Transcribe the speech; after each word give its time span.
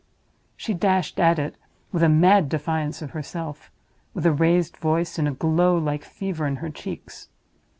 She 0.57 0.73
dashed 0.73 1.19
at 1.19 1.37
it, 1.37 1.53
with 1.91 2.01
a 2.01 2.09
mad 2.09 2.49
defiance 2.49 3.03
of 3.03 3.11
herself—with 3.11 4.25
a 4.25 4.31
raised 4.31 4.77
voice, 4.77 5.19
and 5.19 5.27
a 5.27 5.31
glow 5.31 5.77
like 5.77 6.03
fever 6.05 6.47
in 6.47 6.55
her 6.55 6.71
cheeks. 6.71 7.29